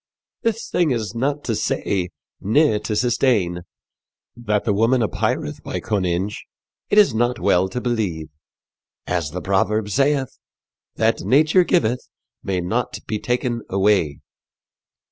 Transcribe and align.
This 0.41 0.67
thing 0.67 0.89
is 0.89 1.13
not 1.13 1.43
to 1.43 1.53
say 1.53 2.09
ne 2.41 2.79
to 2.79 2.95
sustayne. 2.95 3.61
That 4.35 4.63
the 4.65 4.73
woman 4.73 5.03
apayreth 5.03 5.61
by 5.61 5.79
conynge 5.79 6.37
it 6.89 6.97
is 6.97 7.13
not 7.13 7.39
well 7.39 7.69
to 7.69 7.79
beleve. 7.79 8.29
As 9.05 9.29
the 9.29 9.41
proverb 9.41 9.89
saythe, 9.91 10.39
'that 10.95 11.21
nature 11.21 11.63
gyveth 11.63 12.09
may 12.41 12.61
not 12.61 12.97
be 13.05 13.19
taken 13.19 13.61
away.'" 13.69 14.21